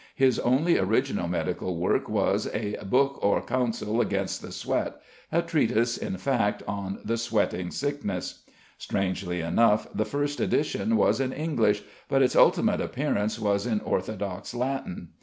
[0.15, 4.95] His only original medical work was a "Boke or Counsel against the Sweat"
[5.31, 8.41] a treatise, in fact, on the sweating sickness.
[8.79, 14.55] Strangely enough, the first edition was in English, but its ultimate appearance was in orthodox
[14.55, 15.09] Latin.